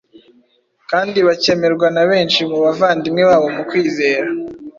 kandi 0.89 1.17
bakemerwa 1.27 1.87
na 1.95 2.03
benshi 2.09 2.39
mu 2.49 2.57
bavandimwe 2.65 3.21
babo 3.29 3.47
mu 3.55 3.63
kwizera, 3.69 4.27